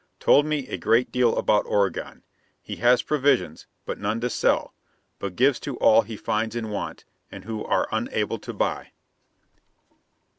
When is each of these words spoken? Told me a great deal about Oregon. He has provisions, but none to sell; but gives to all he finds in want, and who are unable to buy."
Told 0.19 0.47
me 0.47 0.67
a 0.67 0.79
great 0.79 1.11
deal 1.11 1.37
about 1.37 1.67
Oregon. 1.67 2.23
He 2.63 2.77
has 2.77 3.03
provisions, 3.03 3.67
but 3.85 3.99
none 3.99 4.19
to 4.21 4.31
sell; 4.31 4.73
but 5.19 5.35
gives 5.35 5.59
to 5.59 5.77
all 5.77 6.01
he 6.01 6.17
finds 6.17 6.55
in 6.55 6.71
want, 6.71 7.05
and 7.31 7.45
who 7.45 7.63
are 7.63 7.87
unable 7.91 8.39
to 8.39 8.51
buy." 8.51 8.93